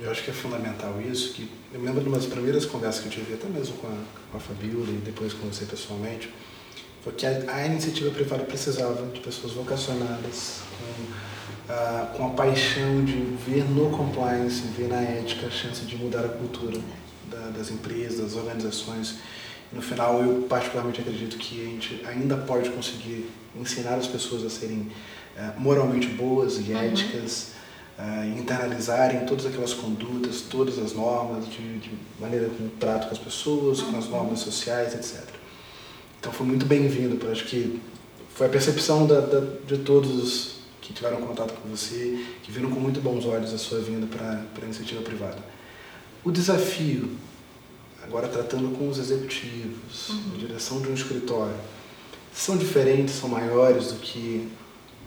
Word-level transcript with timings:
Eu 0.00 0.10
acho 0.10 0.22
que 0.22 0.30
é 0.30 0.34
fundamental 0.34 1.00
isso, 1.00 1.32
que 1.32 1.50
eu 1.72 1.80
me 1.80 1.86
lembro 1.86 2.02
de 2.02 2.08
umas 2.08 2.24
primeiras 2.26 2.64
conversas 2.64 3.02
que 3.02 3.08
eu 3.08 3.12
tive, 3.12 3.34
até 3.34 3.48
mesmo 3.48 3.76
com 3.78 3.88
a, 3.88 3.96
com 4.30 4.36
a 4.36 4.40
Fabiola 4.40 4.90
e 4.90 5.00
depois 5.04 5.32
com 5.32 5.48
você 5.48 5.64
pessoalmente, 5.64 6.32
foi 7.02 7.12
que 7.14 7.26
a, 7.26 7.30
a 7.52 7.66
iniciativa 7.66 8.10
privada 8.10 8.44
precisava 8.44 9.04
de 9.06 9.18
pessoas 9.18 9.52
vocacionadas, 9.52 10.60
com, 11.66 11.72
a, 11.72 12.06
com 12.16 12.26
a 12.28 12.30
paixão 12.30 13.04
de 13.04 13.16
ver 13.44 13.64
no 13.64 13.90
compliance, 13.90 14.62
ver 14.78 14.86
na 14.86 15.00
ética 15.00 15.48
a 15.48 15.50
chance 15.50 15.84
de 15.84 15.96
mudar 15.96 16.24
a 16.24 16.28
cultura 16.28 16.78
da, 17.28 17.50
das 17.50 17.72
empresas, 17.72 18.20
das 18.20 18.36
organizações. 18.36 19.16
No 19.72 19.82
final, 19.82 20.22
eu 20.22 20.42
particularmente 20.42 21.00
acredito 21.00 21.36
que 21.38 21.60
a 21.60 21.64
gente 21.64 22.06
ainda 22.06 22.36
pode 22.36 22.70
conseguir 22.70 23.28
ensinar 23.56 23.94
as 23.94 24.06
pessoas 24.06 24.44
a 24.44 24.50
serem 24.50 24.88
moralmente 25.58 26.06
boas 26.08 26.58
e 26.58 26.72
uhum. 26.72 26.78
éticas, 26.78 27.52
uh, 27.98 28.38
internalizarem 28.38 29.26
todas 29.26 29.46
aquelas 29.46 29.72
condutas, 29.72 30.42
todas 30.42 30.78
as 30.78 30.92
normas, 30.92 31.46
de, 31.46 31.78
de 31.78 31.90
maneira 32.18 32.48
como 32.48 32.68
trato 32.70 33.06
com 33.06 33.12
as 33.12 33.18
pessoas, 33.18 33.80
com 33.80 33.96
as 33.96 34.06
uhum. 34.06 34.10
normas 34.10 34.40
sociais, 34.40 34.94
etc. 34.94 35.24
Então 36.18 36.32
foi 36.32 36.46
muito 36.46 36.66
bem-vindo, 36.66 37.18
acho 37.30 37.44
que 37.46 37.80
foi 38.34 38.46
a 38.46 38.50
percepção 38.50 39.06
da, 39.06 39.20
da, 39.20 39.40
de 39.66 39.78
todos 39.78 40.60
que 40.80 40.92
tiveram 40.92 41.20
contato 41.20 41.54
com 41.54 41.68
você, 41.68 42.24
que 42.42 42.50
viram 42.50 42.70
com 42.70 42.80
muito 42.80 43.00
bons 43.00 43.24
olhos 43.24 43.52
a 43.54 43.58
sua 43.58 43.80
vinda 43.80 44.06
para 44.06 44.44
a 44.60 44.64
iniciativa 44.64 45.02
privada. 45.02 45.38
O 46.24 46.30
desafio 46.30 47.10
agora 48.02 48.28
tratando 48.28 48.76
com 48.76 48.88
os 48.88 48.98
executivos, 48.98 50.08
uhum. 50.08 50.38
direção 50.38 50.80
de 50.80 50.88
um 50.88 50.94
escritório, 50.94 51.54
são 52.32 52.56
diferentes, 52.56 53.14
são 53.14 53.28
maiores 53.28 53.92
do 53.92 54.00
que 54.00 54.48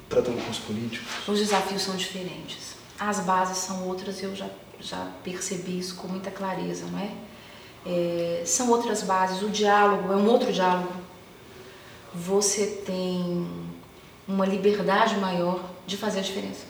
tratando 0.10 0.44
com 0.44 0.52
os 0.52 0.60
políticos? 0.60 1.08
Os 1.28 1.40
desafios 1.40 1.82
são 1.82 1.96
diferentes. 1.96 2.76
As 3.00 3.20
bases 3.20 3.58
são 3.58 3.88
outras, 3.88 4.22
eu 4.22 4.36
já, 4.36 4.48
já 4.80 5.12
percebi 5.24 5.80
isso 5.80 5.96
com 5.96 6.08
muita 6.08 6.32
clareza, 6.32 6.86
não 6.86 7.00
é? 7.00 7.12
é? 7.86 8.44
São 8.46 8.70
outras 8.70 9.04
bases, 9.04 9.42
o 9.42 9.50
diálogo 9.50 10.12
é 10.14 10.16
um 10.16 10.28
outro 10.28 10.52
diálogo. 10.54 10.94
Você 12.14 12.84
tem 12.86 13.48
uma 14.28 14.46
liberdade 14.46 15.18
maior 15.18 15.60
de 15.86 15.98
fazer 15.98 16.20
a 16.20 16.22
diferença. 16.22 16.66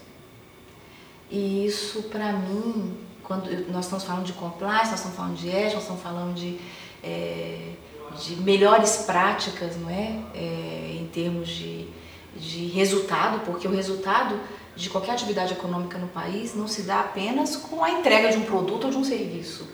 E 1.30 1.66
isso, 1.66 2.04
para 2.04 2.34
mim, 2.34 2.98
quando 3.24 3.50
nós 3.72 3.86
estamos 3.86 4.04
falando 4.04 4.26
de 4.26 4.34
compliance, 4.34 4.92
nós 4.92 5.00
estamos 5.00 5.18
falando 5.18 5.36
de 5.36 5.50
ética, 5.50 5.74
nós 5.74 5.84
estamos 5.84 6.02
falando 6.02 6.36
de, 6.36 6.60
é, 7.04 7.74
de 8.20 8.36
melhores 8.38 8.98
práticas, 8.98 9.78
não 9.78 9.90
é? 9.90 10.20
é? 10.36 10.98
em 11.00 11.08
termos 11.12 11.50
de, 11.50 11.88
de 12.36 12.68
resultado, 12.68 13.42
porque 13.46 13.68
o 13.68 13.72
resultado 13.72 14.40
de 14.76 14.90
qualquer 14.90 15.12
atividade 15.12 15.54
econômica 15.54 15.98
no 15.98 16.08
país 16.08 16.56
não 16.56 16.68
se 16.68 16.82
dá 16.82 17.02
apenas 17.02 17.56
com 17.56 17.84
a 17.84 17.92
entrega 17.92 18.32
de 18.32 18.38
um 18.38 18.44
produto 18.44 18.86
ou 18.86 18.92
de 18.92 18.98
um 18.98 19.04
serviço, 19.04 19.68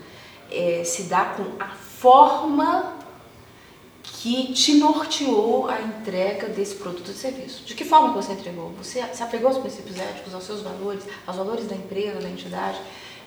é, 0.52 0.83
se 0.83 1.03
dá 1.03 1.25
com 1.25 1.43
a 1.59 1.69
forma 1.69 2.97
que 4.03 4.52
te 4.53 4.73
norteou 4.75 5.69
a 5.69 5.81
entrega 5.81 6.47
desse 6.47 6.75
produto 6.75 7.09
ou 7.09 7.13
serviço. 7.13 7.63
De 7.63 7.75
que 7.75 7.85
forma 7.85 8.11
você 8.11 8.33
entregou? 8.33 8.73
Você 8.83 9.03
se 9.13 9.23
apegou 9.23 9.49
aos 9.49 9.57
princípios 9.57 9.97
éticos, 9.97 10.33
aos 10.33 10.43
seus 10.43 10.61
valores, 10.61 11.03
aos 11.25 11.37
valores 11.37 11.67
da 11.67 11.75
empresa, 11.75 12.19
da 12.19 12.30
entidade? 12.30 12.80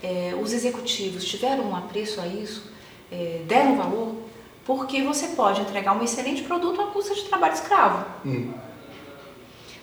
é, 0.03 0.35
os 0.41 0.53
executivos 0.53 1.25
tiveram 1.25 1.65
um 1.65 1.77
apreço 1.77 2.21
a 2.21 2.27
isso, 2.27 2.65
é, 3.11 3.43
deram 3.47 3.77
valor, 3.77 4.17
porque 4.65 5.03
você 5.03 5.29
pode 5.29 5.61
entregar 5.61 5.97
um 5.97 6.03
excelente 6.03 6.43
produto 6.43 6.81
à 6.81 6.87
custa 6.89 7.15
de 7.15 7.23
trabalho 7.23 7.55
escravo. 7.55 8.05
Hum. 8.27 8.53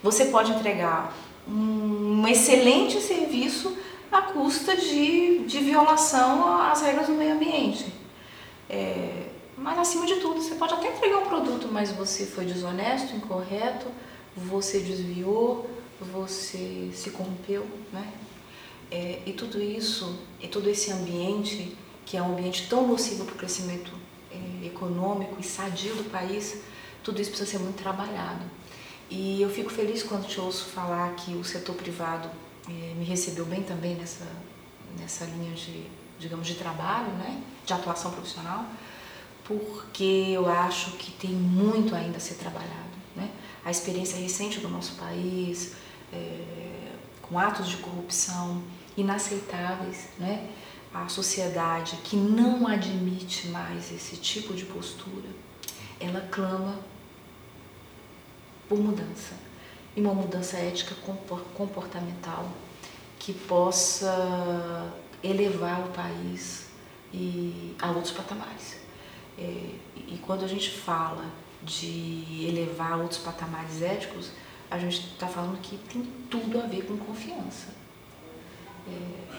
Você 0.02 0.26
pode 0.26 0.52
entregar 0.52 1.14
um 1.48 2.28
excelente 2.28 3.02
serviço 3.02 3.78
à 4.12 4.22
custa 4.22 4.76
de, 4.76 5.40
de 5.40 5.60
violação 5.60 6.62
às 6.62 6.82
regras 6.82 7.08
do 7.08 7.14
meio 7.14 7.34
ambiente. 7.34 7.94
É, 8.70 9.30
mas 9.58 9.78
acima 9.78 10.06
de 10.06 10.16
tudo, 10.16 10.42
você 10.42 10.56
pode 10.56 10.74
até 10.74 10.96
entregar 10.96 11.18
um 11.20 11.26
produto, 11.26 11.68
mas 11.72 11.92
você 11.92 12.26
foi 12.26 12.46
desonesto, 12.46 13.16
incorreto, 13.16 13.88
você 14.36 14.80
desviou, 14.80 15.70
você 16.14 16.90
se 16.94 17.10
corrompeu, 17.10 17.66
né? 17.92 18.14
É, 18.92 19.20
e 19.26 19.34
tudo 19.34 19.62
isso, 19.62 20.18
e 20.40 20.48
todo 20.48 20.70
esse 20.70 20.92
ambiente, 20.92 21.76
que 22.06 22.16
é 22.18 22.22
um 22.22 22.32
ambiente 22.32 22.68
tão 22.70 22.88
nocivo 22.88 23.26
para 23.26 23.36
o 23.36 23.38
crescimento 23.38 23.92
é, 24.32 24.66
econômico 24.66 25.36
e 25.40 25.44
sadio 25.44 25.94
do 25.96 26.10
país, 26.10 26.62
tudo 27.04 27.22
isso 27.22 27.30
precisa 27.30 27.52
ser 27.52 27.60
muito 27.60 27.82
trabalhado. 27.82 28.44
E 29.10 29.42
eu 29.42 29.50
fico 29.50 29.70
feliz 29.70 30.04
quando 30.04 30.28
te 30.28 30.40
ouço 30.40 30.66
falar 30.66 31.16
que 31.16 31.32
o 31.32 31.44
setor 31.44 31.76
privado 31.76 32.30
é, 32.68 32.94
me 32.94 33.04
recebeu 33.04 33.46
bem 33.46 33.64
também 33.64 33.96
nessa, 33.96 34.28
nessa 35.00 35.26
linha 35.26 35.52
de, 35.54 35.86
digamos, 36.20 36.46
de 36.46 36.56
trabalho, 36.56 37.12
né, 37.14 37.42
de 37.66 37.74
atuação 37.74 38.12
profissional, 38.12 38.66
porque 39.44 40.30
eu 40.32 40.48
acho 40.48 40.92
que 40.92 41.12
tem 41.14 41.32
muito 41.32 41.96
ainda 41.96 42.18
a 42.18 42.20
ser 42.20 42.36
trabalhado. 42.36 42.90
Né? 43.16 43.32
A 43.66 43.72
experiência 43.72 44.20
recente 44.20 44.60
do 44.60 44.70
nosso 44.70 44.94
país, 44.94 45.74
é, 46.14 46.92
com 47.24 47.40
atos 47.40 47.68
de 47.68 47.78
corrupção, 47.78 48.62
inaceitáveis, 48.96 50.10
né? 50.18 50.50
A 50.94 51.08
sociedade 51.08 51.98
que 52.04 52.16
não 52.16 52.68
admite 52.68 53.48
mais 53.50 53.92
esse 53.92 54.18
tipo 54.18 54.54
de 54.56 54.66
postura, 54.66 55.30
ela 56.00 56.22
clama 56.32 56.80
por 58.70 58.80
mudança. 58.80 59.34
E 59.96 60.00
uma 60.00 60.14
mudança 60.14 60.56
ética 60.58 60.96
comportamental 61.56 62.50
que 63.18 63.34
possa 63.34 64.94
elevar 65.22 65.82
o 65.82 65.90
país 65.90 66.68
e 67.14 67.76
a 67.82 67.90
outros 67.92 68.14
patamares. 68.14 68.78
É, 69.38 69.42
e 70.08 70.22
quando 70.26 70.46
a 70.46 70.48
gente 70.48 70.70
fala 70.70 71.26
de 71.64 72.46
elevar 72.48 73.00
outros 73.00 73.20
patamares 73.20 73.82
éticos, 73.82 74.32
a 74.70 74.78
gente 74.78 75.00
está 75.00 75.28
falando 75.28 75.60
que 75.62 75.78
tem 75.78 76.04
tudo 76.30 76.60
a 76.62 76.68
ver 76.68 76.86
com 76.86 76.96
confiança. 76.98 77.74
É, 78.88 79.30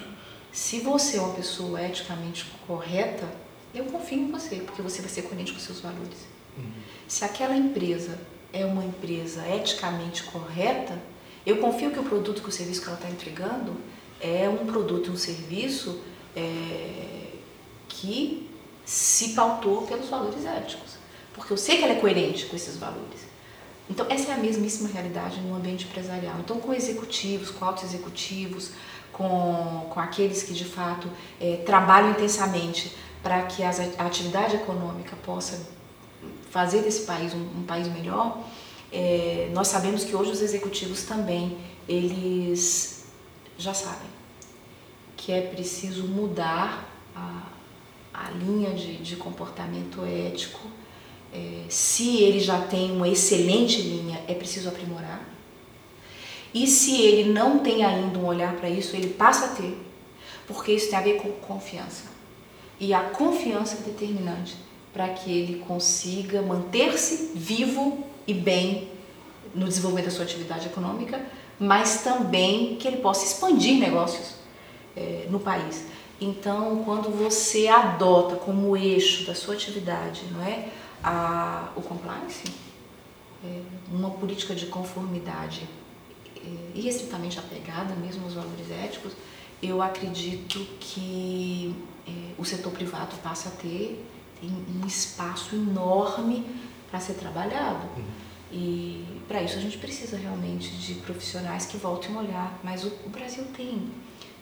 se 0.52 0.80
você 0.80 1.16
é 1.16 1.20
uma 1.20 1.34
pessoa 1.34 1.80
eticamente 1.80 2.44
correta, 2.66 3.28
eu 3.72 3.84
confio 3.86 4.18
em 4.18 4.30
você, 4.30 4.56
porque 4.56 4.82
você 4.82 5.00
vai 5.00 5.10
ser 5.10 5.22
coerente 5.22 5.52
com 5.52 5.60
seus 5.60 5.80
valores. 5.80 6.26
Uhum. 6.58 6.72
Se 7.06 7.24
aquela 7.24 7.56
empresa 7.56 8.18
é 8.53 8.65
uma 8.65 8.84
empresa 8.84 9.47
eticamente 9.49 10.25
correta, 10.25 10.99
eu 11.44 11.59
confio 11.59 11.91
que 11.91 11.99
o 11.99 12.03
produto, 12.03 12.43
que 12.43 12.49
o 12.49 12.53
serviço 12.53 12.83
que 12.83 12.88
ela 12.88 12.97
está 12.97 13.09
entregando 13.09 13.77
é 14.21 14.49
um 14.49 14.66
produto, 14.66 15.11
um 15.11 15.16
serviço 15.16 16.00
é, 16.37 17.33
que 17.89 18.49
se 18.84 19.31
pautou 19.31 19.83
pelos 19.83 20.09
valores 20.09 20.44
éticos. 20.44 20.99
Porque 21.34 21.53
eu 21.53 21.56
sei 21.56 21.78
que 21.78 21.84
ela 21.84 21.94
é 21.94 22.00
coerente 22.00 22.47
com 22.47 22.56
esses 22.56 22.77
valores. 22.77 23.31
Então, 23.89 24.06
essa 24.09 24.31
é 24.31 24.34
a 24.34 24.39
mesmíssima 24.39 24.89
realidade 24.89 25.41
no 25.41 25.55
ambiente 25.55 25.87
empresarial. 25.87 26.37
Então, 26.39 26.60
com 26.60 26.72
executivos, 26.72 27.50
com 27.50 27.65
altos 27.65 27.84
executivos, 27.84 28.71
com, 29.12 29.89
com 29.91 30.00
aqueles 30.00 30.43
que 30.43 30.53
de 30.53 30.65
fato 30.65 31.09
é, 31.41 31.56
trabalham 31.66 32.10
intensamente 32.10 32.94
para 33.22 33.43
que 33.43 33.62
as, 33.62 33.81
a 33.99 34.06
atividade 34.06 34.56
econômica 34.56 35.16
possa 35.25 35.66
fazer 36.50 36.83
desse 36.83 37.03
país 37.03 37.33
um, 37.33 37.61
um 37.61 37.65
país 37.66 37.88
melhor, 37.88 38.38
é, 38.93 39.49
nós 39.55 39.69
sabemos 39.69 40.05
que 40.05 40.15
hoje 40.15 40.33
os 40.33 40.43
executivos 40.43 41.05
também, 41.05 41.56
eles 41.88 43.05
já 43.56 43.72
sabem 43.72 44.09
que 45.16 45.33
é 45.33 45.43
preciso 45.43 46.09
mudar 46.09 46.89
a, 47.15 47.43
a 48.12 48.31
linha 48.31 48.71
de, 48.71 48.97
de 48.97 49.16
comportamento 49.16 50.03
ético. 50.05 50.60
É, 51.33 51.65
se 51.69 52.16
ele 52.22 52.41
já 52.41 52.60
tem 52.62 52.91
uma 52.91 53.06
excelente 53.06 53.83
linha, 53.83 54.21
é 54.27 54.34
preciso 54.34 54.69
aprimorar. 54.69 55.22
E 56.53 56.66
se 56.66 57.01
ele 57.01 57.33
não 57.33 57.60
tem 57.60 57.84
ainda 57.84 58.19
um 58.19 58.27
olhar 58.27 58.57
para 58.57 58.69
isso, 58.69 58.97
ele 58.97 59.10
passa 59.10 59.47
a 59.47 59.48
ter, 59.51 59.78
porque 60.48 60.72
isso 60.72 60.91
tem 60.91 60.98
a 60.98 61.03
ver 61.03 61.19
com 61.19 61.30
confiança. 61.33 62.04
E 62.80 62.92
a 62.92 63.03
confiança 63.10 63.77
é 63.77 63.83
determinante 63.83 64.57
para 64.92 65.09
que 65.10 65.31
ele 65.31 65.60
consiga 65.66 66.42
manter-se 66.42 67.33
vivo 67.34 68.04
e 68.27 68.34
bem 68.34 68.89
no 69.54 69.66
desenvolvimento 69.66 70.07
da 70.07 70.10
sua 70.10 70.25
atividade 70.25 70.66
econômica, 70.66 71.21
mas 71.59 72.03
também 72.03 72.77
que 72.77 72.89
ele 72.89 72.98
possa 72.98 73.25
expandir 73.25 73.78
negócios 73.78 74.34
é, 74.97 75.27
no 75.28 75.39
país. 75.39 75.87
Então, 76.21 76.83
quando 76.84 77.10
você 77.10 77.69
adota 77.69 78.37
como 78.37 78.77
eixo 78.77 79.27
da 79.27 79.34
sua 79.34 79.54
atividade, 79.54 80.22
não 80.33 80.42
é, 80.42 80.69
a, 81.03 81.71
o 81.77 81.81
compliance, 81.81 82.45
é, 83.45 83.60
uma 83.91 84.10
política 84.10 84.54
de 84.54 84.66
conformidade 84.66 85.66
é, 86.36 86.78
irrestritamente 86.78 87.39
apegada 87.39 87.95
mesmo 87.95 88.25
aos 88.25 88.34
valores 88.34 88.71
éticos, 88.71 89.13
eu 89.63 89.83
acredito 89.83 90.59
que 90.78 91.75
é, 92.07 92.10
o 92.39 92.45
setor 92.45 92.72
privado 92.72 93.16
passa 93.22 93.48
a 93.48 93.53
ter 93.53 94.04
um 94.42 94.87
espaço 94.87 95.54
enorme 95.54 96.47
para 96.91 97.01
ser 97.01 97.15
trabalhado. 97.15 97.87
Uhum. 97.97 98.04
E 98.53 99.22
para 99.28 99.42
isso 99.42 99.57
a 99.57 99.60
gente 99.60 99.78
precisa 99.78 100.16
realmente 100.16 100.71
de 100.71 100.95
profissionais 100.95 101.66
que 101.66 101.77
voltem 101.77 102.15
a 102.16 102.19
olhar. 102.19 102.60
Mas 102.65 102.84
o, 102.84 102.89
o 103.07 103.09
Brasil 103.09 103.45
tem 103.57 103.91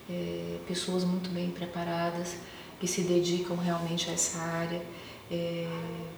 é, 0.09 0.57
pessoas 0.67 1.03
muito 1.03 1.29
bem 1.29 1.51
preparadas 1.51 2.37
que 2.79 2.87
se 2.87 3.01
dedicam 3.01 3.57
realmente 3.57 4.09
a 4.09 4.13
essa 4.13 4.39
área, 4.39 4.81
é, 5.29 5.67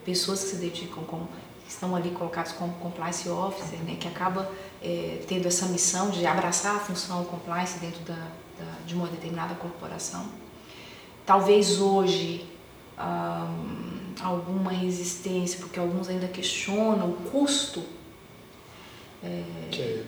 pessoas 0.05 0.43
que 0.43 0.49
se 0.51 0.55
dedicam 0.57 1.03
com 1.03 1.25
estão 1.67 1.95
ali 1.95 2.11
colocados 2.11 2.51
como 2.51 2.73
compliance 2.73 3.27
officer, 3.29 3.79
né, 3.79 3.95
que 3.97 4.07
acaba 4.07 4.51
é, 4.81 5.23
tendo 5.25 5.47
essa 5.47 5.67
missão 5.67 6.09
de 6.09 6.25
abraçar 6.25 6.75
a 6.75 6.79
função 6.79 7.23
compliance 7.23 7.79
dentro 7.79 8.01
da, 8.01 8.13
da, 8.13 8.85
de 8.85 8.93
uma 8.93 9.07
determinada 9.07 9.55
corporação. 9.55 10.25
Talvez 11.25 11.79
hoje 11.79 12.45
hum, 12.99 14.13
alguma 14.21 14.71
resistência, 14.71 15.59
porque 15.59 15.79
alguns 15.79 16.09
ainda 16.09 16.27
questionam 16.27 17.09
o 17.09 17.13
custo. 17.31 17.83
É, 19.23 19.43
que 19.71 20.03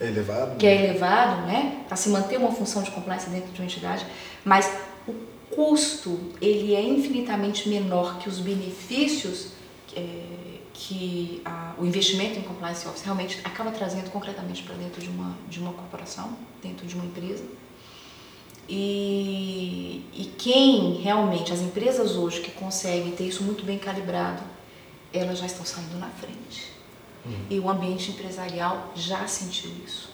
é 0.00 0.06
elevado. 0.06 0.56
Que 0.56 0.66
é 0.66 0.84
elevado, 0.84 1.46
né? 1.46 1.84
Para 1.86 1.96
se 1.96 2.08
manter 2.08 2.38
uma 2.38 2.52
função 2.52 2.82
de 2.82 2.90
compliance 2.90 3.28
dentro 3.30 3.52
de 3.52 3.60
uma 3.60 3.66
entidade, 3.66 4.06
mas 4.44 4.70
o 5.06 5.14
custo 5.54 6.32
ele 6.40 6.74
é 6.74 6.82
infinitamente 6.82 7.68
menor 7.68 8.18
que 8.18 8.28
os 8.28 8.40
benefícios 8.40 9.52
é, 9.94 10.24
que 10.72 11.40
a, 11.44 11.74
o 11.78 11.86
investimento 11.86 12.38
em 12.38 12.42
compliance 12.42 12.86
office 12.86 13.02
realmente 13.02 13.40
acaba 13.44 13.70
trazendo 13.70 14.10
concretamente 14.10 14.64
para 14.64 14.74
dentro 14.74 15.00
de 15.00 15.08
uma, 15.08 15.36
de 15.48 15.60
uma 15.60 15.72
corporação, 15.72 16.36
dentro 16.60 16.86
de 16.86 16.94
uma 16.96 17.04
empresa. 17.04 17.44
E, 18.68 20.04
e 20.14 20.24
quem 20.38 20.94
realmente, 21.02 21.52
as 21.52 21.60
empresas 21.60 22.16
hoje 22.16 22.40
que 22.40 22.50
conseguem 22.52 23.12
ter 23.12 23.24
isso 23.24 23.42
muito 23.42 23.64
bem 23.64 23.78
calibrado, 23.78 24.42
elas 25.12 25.38
já 25.38 25.46
estão 25.46 25.64
saindo 25.64 25.98
na 25.98 26.08
frente. 26.08 26.72
Uhum. 27.24 27.46
E 27.50 27.60
o 27.60 27.68
ambiente 27.68 28.10
empresarial 28.10 28.92
já 28.94 29.26
sentiu 29.26 29.70
isso. 29.84 30.12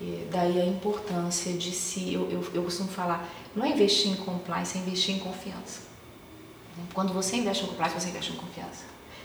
E 0.00 0.28
daí 0.30 0.60
a 0.60 0.66
importância 0.66 1.52
de 1.52 1.72
se, 1.72 2.14
eu, 2.14 2.30
eu, 2.30 2.46
eu 2.54 2.62
costumo 2.62 2.88
falar, 2.88 3.28
não 3.54 3.64
é 3.64 3.70
investir 3.70 4.12
em 4.12 4.16
compliance, 4.16 4.78
é 4.78 4.80
investir 4.80 5.16
em 5.16 5.18
confiança. 5.18 5.88
Quando 6.94 7.12
você 7.12 7.36
investe 7.36 7.64
em 7.64 7.66
compliance, 7.66 8.00
você 8.00 8.08
investe 8.08 8.32
em 8.32 8.36
confiança. 8.36 8.84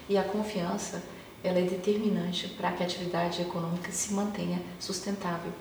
E 0.09 0.17
a 0.17 0.23
confiança, 0.23 1.03
ela 1.43 1.59
é 1.59 1.63
determinante 1.63 2.47
para 2.47 2.71
que 2.71 2.81
a 2.81 2.85
atividade 2.85 3.41
econômica 3.41 3.91
se 3.91 4.13
mantenha 4.13 4.61
sustentável. 4.79 5.51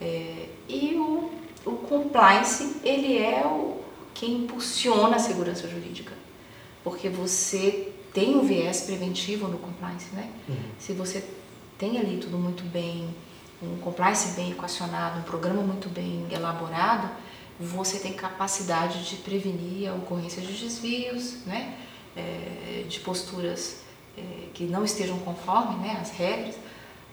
É, 0.00 0.48
e 0.68 0.94
o, 0.94 1.30
o 1.64 1.72
compliance, 1.72 2.76
ele 2.82 3.18
é 3.18 3.46
o, 3.46 3.80
quem 4.14 4.44
impulsiona 4.44 5.16
a 5.16 5.18
segurança 5.18 5.68
jurídica, 5.68 6.12
porque 6.82 7.08
você 7.08 7.92
tem 8.12 8.36
um 8.36 8.42
viés 8.42 8.82
preventivo 8.82 9.48
no 9.48 9.58
compliance, 9.58 10.06
né? 10.14 10.30
Uhum. 10.48 10.56
Se 10.78 10.92
você 10.92 11.24
tem 11.78 11.98
ali 11.98 12.18
tudo 12.18 12.36
muito 12.36 12.62
bem, 12.64 13.14
um 13.62 13.78
compliance 13.78 14.34
bem 14.34 14.50
equacionado, 14.50 15.20
um 15.20 15.22
programa 15.22 15.62
muito 15.62 15.88
bem 15.88 16.26
elaborado, 16.30 17.08
você 17.58 17.98
tem 17.98 18.12
capacidade 18.12 19.08
de 19.08 19.16
prevenir 19.16 19.88
a 19.88 19.94
ocorrência 19.94 20.42
de 20.42 20.52
desvios, 20.52 21.44
né? 21.46 21.78
É, 22.14 22.84
de 22.88 23.00
posturas 23.00 23.82
é, 24.18 24.22
que 24.52 24.64
não 24.64 24.84
estejam 24.84 25.18
conforme 25.20 25.76
né, 25.76 25.98
as 25.98 26.10
regras, 26.10 26.56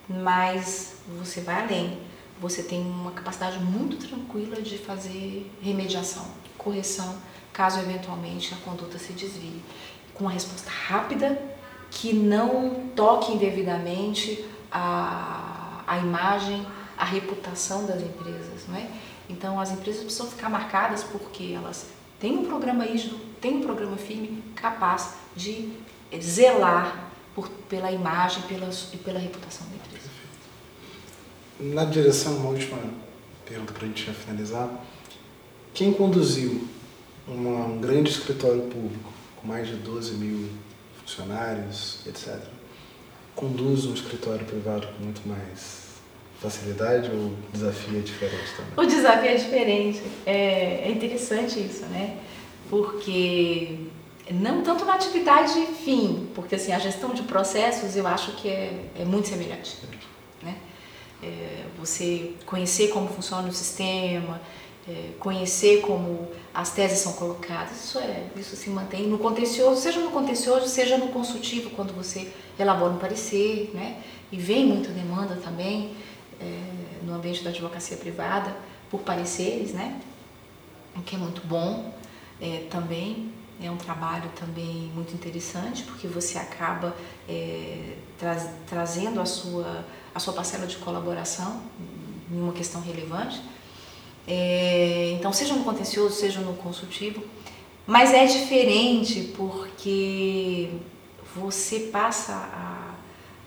mas 0.10 0.96
você 1.18 1.40
vai 1.40 1.64
além. 1.64 1.98
Você 2.40 2.64
tem 2.64 2.82
uma 2.82 3.12
capacidade 3.12 3.60
muito 3.60 3.98
tranquila 3.98 4.62
de 4.62 4.78
fazer 4.78 5.52
remediação, 5.62 6.26
correção, 6.58 7.18
caso 7.52 7.80
eventualmente 7.80 8.54
a 8.54 8.58
conduta 8.58 8.98
se 8.98 9.12
desvie, 9.14 9.62
com 10.14 10.26
uma 10.26 10.32
resposta 10.32 10.70
rápida 10.70 11.42
que 11.92 12.14
não 12.14 12.90
toque 12.96 13.34
indevidamente 13.34 14.46
a, 14.72 15.84
a 15.86 15.98
imagem, 15.98 16.66
a 16.98 17.06
reputação 17.06 17.86
das 17.86 18.02
empresas. 18.02 18.68
Não 18.68 18.76
é? 18.78 18.90
Então, 19.30 19.60
as 19.60 19.72
empresas 19.72 20.04
precisam 20.04 20.28
ficar 20.28 20.50
marcadas 20.50 21.04
porque 21.04 21.54
elas 21.54 21.88
têm 22.20 22.38
um 22.38 22.46
programa 22.46 22.84
rígido, 22.84 23.18
têm 23.40 23.58
um 23.58 23.62
programa 23.62 23.98
firme, 23.98 24.44
capaz 24.56 25.16
de 25.36 25.72
zelar 26.22 27.10
por, 27.36 27.48
pela 27.70 27.92
imagem 27.92 28.42
pela, 28.44 28.70
e 28.94 28.98
pela 28.98 29.20
reputação 29.20 29.68
empresa. 29.68 29.79
Na 31.60 31.84
direção, 31.84 32.38
uma 32.38 32.52
última 32.52 32.78
pergunta 33.46 33.74
para 33.74 33.84
a 33.84 33.88
gente 33.88 34.10
finalizar. 34.12 34.70
Quem 35.74 35.92
conduziu 35.92 36.66
uma, 37.28 37.66
um 37.66 37.82
grande 37.82 38.10
escritório 38.12 38.62
público 38.62 39.12
com 39.36 39.48
mais 39.48 39.68
de 39.68 39.76
12 39.76 40.14
mil 40.14 40.50
funcionários, 41.02 42.00
etc., 42.08 42.40
conduz 43.36 43.86
um 43.86 43.94
escritório 43.94 44.46
privado 44.46 44.88
com 44.88 45.04
muito 45.04 45.28
mais 45.28 45.90
facilidade 46.40 47.12
ou 47.12 47.28
o 47.28 47.36
desafio 47.52 47.98
é 47.98 48.02
diferente 48.02 48.56
também? 48.56 48.86
O 48.86 48.88
desafio 48.88 49.30
é 49.30 49.36
diferente. 49.36 50.02
É, 50.26 50.88
é 50.88 50.92
interessante 50.92 51.60
isso, 51.60 51.86
né? 51.88 52.18
Porque 52.70 53.80
não 54.32 54.62
tanto 54.62 54.86
na 54.86 54.94
atividade 54.94 55.60
fim, 55.84 56.30
porque 56.34 56.56
assim, 56.56 56.72
a 56.72 56.80
gestão 56.80 57.14
de 57.14 57.24
processos 57.24 57.98
eu 57.98 58.08
acho 58.08 58.32
que 58.38 58.48
é, 58.48 58.86
é 59.00 59.04
muito 59.04 59.28
semelhante. 59.28 59.78
Né? 59.84 59.98
É, 61.22 61.66
você 61.78 62.34
conhecer 62.46 62.90
como 62.90 63.10
funciona 63.10 63.48
o 63.48 63.54
sistema, 63.54 64.40
é, 64.88 65.12
conhecer 65.20 65.82
como 65.82 66.28
as 66.54 66.72
teses 66.72 67.00
são 67.00 67.14
colocadas, 67.14 67.84
isso, 67.84 68.00
é, 68.00 68.26
isso 68.36 68.56
se 68.56 68.70
mantém 68.70 69.08
no 69.08 69.20
contencioso, 69.20 69.80
seja 69.80 70.00
no 70.00 70.12
contencioso, 70.12 70.68
seja 70.68 70.98
no 70.98 71.10
consultivo, 71.10 71.70
quando 71.72 71.94
você 71.94 72.32
elabora 72.58 72.94
um 72.94 72.98
parecer, 72.98 73.72
né? 73.74 74.02
e 74.32 74.38
vem 74.38 74.66
muita 74.66 74.90
demanda 74.92 75.36
também 75.36 75.94
é, 76.40 76.60
no 77.04 77.14
ambiente 77.14 77.44
da 77.44 77.50
advocacia 77.50 77.98
privada 77.98 78.56
por 78.90 79.02
pareceres, 79.02 79.74
né? 79.74 80.00
o 80.96 81.02
que 81.02 81.16
é 81.16 81.20
muito 81.20 81.46
bom 81.46 81.94
é, 82.42 82.66
também 82.70 83.32
é 83.62 83.70
um 83.70 83.78
trabalho 83.78 84.30
também 84.36 84.92
muito 84.96 85.14
interessante, 85.14 85.84
porque 85.84 86.08
você 86.08 86.38
acaba 86.38 86.96
é, 87.28 87.96
tra 88.18 88.36
trazendo 88.68 89.20
a 89.20 89.26
sua, 89.26 89.86
a 90.16 90.20
sua 90.20 90.34
parcela 90.34 90.66
de 90.66 90.78
colaboração 90.78 91.62
em 92.32 92.40
uma 92.40 92.54
questão 92.54 92.82
relevante. 92.82 93.42
É, 94.28 95.14
então, 95.18 95.34
seja 95.34 95.54
no 95.56 95.64
contencioso, 95.64 96.16
seja 96.16 96.40
no 96.40 96.54
consultivo, 96.54 97.24
mas 97.86 98.14
é 98.14 98.26
diferente 98.26 99.34
porque 99.36 100.70
você 101.36 101.90
passa 101.92 102.34
a, 102.34 102.94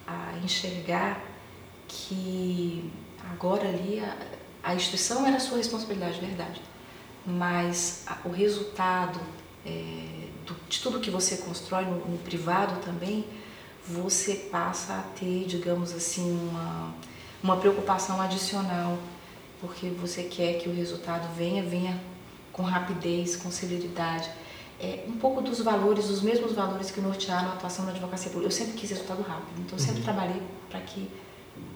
a 0.06 0.38
enxergar 0.44 1.22
que 1.86 2.90
agora 3.30 3.68
ali 3.68 4.00
a, 4.00 4.16
a 4.62 4.74
instituição 4.74 5.26
era 5.26 5.38
sua 5.38 5.58
responsabilidade, 5.58 6.20
verdade, 6.20 6.60
mas 7.24 8.04
a, 8.06 8.18
o 8.26 8.30
resultado 8.30 9.20
é, 9.64 10.28
do, 10.46 10.54
de 10.68 10.80
tudo 10.80 11.00
que 11.00 11.10
você 11.10 11.38
constrói 11.38 11.84
no, 11.84 11.96
no, 12.06 12.18
privado 12.18 12.80
também, 12.84 13.24
você 13.86 14.34
passa 14.34 14.94
a 14.94 15.02
ter, 15.18 15.44
digamos 15.46 15.92
assim, 15.92 16.30
uma, 16.48 16.94
uma 17.42 17.56
preocupação 17.56 18.20
adicional, 18.20 18.98
porque 19.60 19.88
você 19.88 20.24
quer 20.24 20.54
que 20.54 20.68
o 20.68 20.74
resultado 20.74 21.32
venha, 21.36 21.62
venha 21.62 22.00
com 22.52 22.62
rapidez, 22.62 23.36
com 23.36 23.50
celeridade. 23.50 24.30
É, 24.80 25.04
um 25.06 25.12
pouco 25.12 25.40
dos 25.40 25.60
valores, 25.60 26.10
os 26.10 26.22
mesmos 26.22 26.52
valores 26.52 26.90
que 26.90 27.00
nortearam 27.00 27.50
a 27.50 27.52
atuação 27.52 27.84
na 27.84 27.92
advocacia 27.92 28.30
pública. 28.30 28.48
Eu 28.48 28.56
sempre 28.56 28.74
quis 28.74 28.90
resultado 28.90 29.22
rápido, 29.22 29.60
então 29.60 29.78
eu 29.78 29.82
sempre 29.82 29.98
uhum. 29.98 30.04
trabalhei 30.04 30.42
para 30.68 30.80
que 30.80 31.08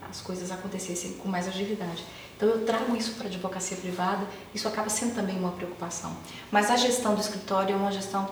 as 0.09 0.21
coisas 0.21 0.50
acontecessem 0.50 1.14
com 1.14 1.28
mais 1.28 1.49
agilidade. 1.49 2.04
Então 2.37 2.49
eu 2.49 2.64
trago 2.64 2.95
isso 2.97 3.14
para 3.14 3.25
a 3.25 3.26
advocacia 3.28 3.76
privada, 3.76 4.26
isso 4.54 4.68
acaba 4.68 4.88
sendo 4.88 5.14
também 5.14 5.38
uma 5.38 5.52
preocupação. 5.52 6.16
Mas 6.50 6.71
a 6.71 6.76
gestão 6.76 7.14
do 7.14 7.21
escritório 7.21 7.73
é 7.73 7.76
uma 7.76 7.90
gestão 7.90 8.28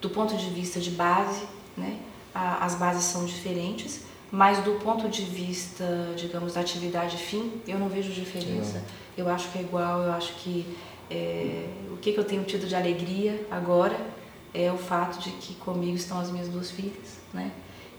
do 0.00 0.10
ponto 0.10 0.36
de 0.36 0.50
vista 0.50 0.80
de 0.80 0.90
base, 0.90 1.46
né? 1.76 1.98
as 2.34 2.74
bases 2.74 3.04
são 3.04 3.24
diferentes, 3.24 4.02
mas 4.30 4.58
do 4.64 4.72
ponto 4.72 5.08
de 5.08 5.22
vista, 5.22 6.12
digamos, 6.16 6.54
da 6.54 6.60
atividade 6.60 7.16
fim, 7.16 7.62
eu 7.66 7.78
não 7.78 7.88
vejo 7.88 8.12
diferença. 8.12 8.82
Eu 9.16 9.28
acho 9.28 9.50
que 9.50 9.58
é 9.58 9.60
igual, 9.60 10.02
eu 10.02 10.12
acho 10.12 10.34
que 10.34 10.76
é, 11.08 11.68
o 11.92 11.96
que, 11.98 12.12
que 12.12 12.18
eu 12.18 12.24
tenho 12.24 12.42
tido 12.42 12.66
de 12.66 12.74
alegria 12.74 13.46
agora 13.50 13.96
é 14.52 14.72
o 14.72 14.78
fato 14.78 15.20
de 15.20 15.30
que 15.30 15.54
comigo 15.54 15.94
estão 15.94 16.18
as 16.18 16.30
minhas 16.30 16.48
duas 16.48 16.70
filhas, 16.70 17.18
né? 17.32 17.52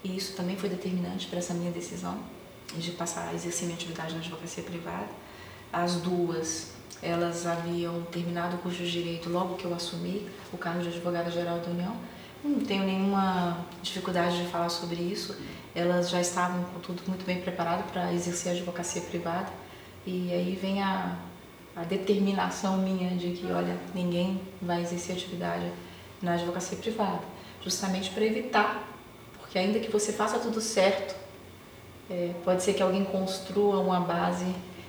E 0.03 0.15
isso 0.17 0.35
também 0.35 0.57
foi 0.57 0.69
determinante 0.69 1.27
para 1.27 1.39
essa 1.39 1.53
minha 1.53 1.71
decisão 1.71 2.19
de 2.77 2.91
passar 2.91 3.29
a 3.29 3.33
exercer 3.33 3.65
minha 3.65 3.75
atividade 3.77 4.13
na 4.13 4.19
advocacia 4.19 4.63
privada. 4.63 5.07
As 5.71 5.95
duas, 5.95 6.71
elas 7.01 7.45
haviam 7.45 8.01
terminado 8.03 8.55
o 8.55 8.59
curso 8.59 8.79
de 8.79 8.91
Direito 8.91 9.29
logo 9.29 9.55
que 9.55 9.65
eu 9.65 9.73
assumi 9.73 10.27
o 10.51 10.57
cargo 10.57 10.81
de 10.81 10.89
advogada-geral 10.89 11.59
da 11.59 11.71
União. 11.71 11.95
Não 12.43 12.59
tenho 12.59 12.85
nenhuma 12.85 13.65
dificuldade 13.81 14.43
de 14.43 14.47
falar 14.49 14.69
sobre 14.69 14.95
isso. 15.01 15.35
Elas 15.73 16.09
já 16.09 16.21
estavam 16.21 16.63
com 16.65 16.79
tudo 16.79 17.01
muito 17.07 17.25
bem 17.25 17.41
preparado 17.41 17.91
para 17.91 18.13
exercer 18.13 18.51
a 18.51 18.55
advocacia 18.55 19.01
privada. 19.01 19.51
E 20.05 20.31
aí 20.31 20.57
vem 20.61 20.81
a, 20.81 21.17
a 21.75 21.83
determinação 21.83 22.77
minha 22.77 23.09
de 23.17 23.31
que, 23.31 23.51
olha, 23.51 23.77
ninguém 23.93 24.39
vai 24.61 24.81
exercer 24.81 25.15
atividade 25.15 25.71
na 26.21 26.33
advocacia 26.33 26.77
privada, 26.77 27.21
justamente 27.63 28.11
para 28.11 28.23
evitar, 28.23 28.87
porque 29.39 29.57
ainda 29.57 29.79
que 29.79 29.91
você 29.91 30.13
faça 30.13 30.39
tudo 30.39 30.61
certo, 30.61 31.15
É, 32.09 32.31
pode 32.43 32.61
ser 32.63 32.73
que 32.73 32.83
alguém 32.83 33.03
construa 33.03 33.79
uma 33.79 33.99
base 33.99 34.45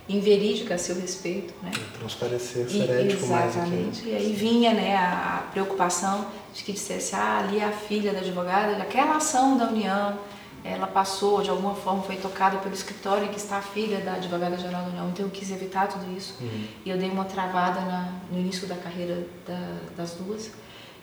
inverídica 0.09 0.75
a 0.75 0.79
seu 0.79 0.95
respeito, 1.01 1.53
né? 1.63 1.73
Transparecer, 1.99 2.67
E- 2.67 2.71
ser 2.71 2.91
ético 2.91 3.27
mais 3.27 3.57
aqui. 3.57 3.59
Exatamente. 3.59 4.09
E 4.09 4.15
aí 4.15 4.33
vinha 4.33 4.73
né, 4.75 4.97
a 4.97 5.37
a 5.37 5.43
preocupação 5.51 6.27
de 6.55 6.63
que 6.63 6.73
dissesse, 6.73 7.15
ah, 7.15 7.39
ali 7.39 7.59
é 7.61 7.65
a 7.65 7.73
filha 7.73 8.13
da 8.13 8.19
advogada, 8.21 8.77
aquela 8.83 9.17
ação 9.17 9.57
da 9.57 9.67
União, 9.67 10.19
ela 10.65 10.87
passou, 10.87 11.43
de 11.43 11.49
alguma 11.51 11.75
forma 11.75 12.03
foi 12.03 12.17
tocada 12.17 12.59
pelo 12.59 12.75
escritório 12.75 13.25
em 13.25 13.29
que 13.29 13.37
está 13.39 13.57
a 13.59 13.63
filha 13.63 13.99
da 14.01 14.15
advogada-geral 14.15 14.83
da 14.83 14.89
União. 14.89 15.09
Então 15.09 15.25
eu 15.27 15.31
quis 15.31 15.51
evitar 15.51 15.89
tudo 15.89 16.05
isso. 16.17 16.35
Uhum. 16.41 16.65
E 16.85 16.91
eu 16.91 16.99
dei 16.99 17.09
uma 17.09 17.25
travada 17.25 17.81
na- 17.81 18.13
no 18.31 18.39
início 18.39 18.67
da 18.67 18.75
carreira 18.77 19.27
da- 19.47 19.79
das 19.97 20.13
duas. 20.13 20.51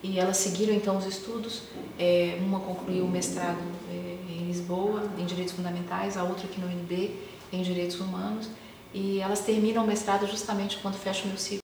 E 0.03 0.19
elas 0.19 0.37
seguiram 0.37 0.73
então 0.73 0.97
os 0.97 1.05
estudos. 1.05 1.63
É, 1.97 2.37
uma 2.41 2.59
concluiu 2.59 3.05
o 3.05 3.09
mestrado 3.09 3.57
é, 3.89 4.17
em 4.29 4.45
Lisboa, 4.45 5.09
em 5.17 5.25
Direitos 5.25 5.53
Fundamentais, 5.53 6.17
a 6.17 6.23
outra 6.23 6.45
aqui 6.45 6.59
no 6.59 6.67
UNB, 6.67 7.15
em 7.53 7.63
Direitos 7.63 7.99
Humanos. 8.01 8.49
E 8.93 9.19
elas 9.19 9.39
terminam 9.39 9.83
o 9.83 9.87
mestrado 9.87 10.27
justamente 10.27 10.77
quando 10.81 10.95
fecha 10.95 11.23
o 11.23 11.27
meu 11.29 11.37
ciclo 11.37 11.62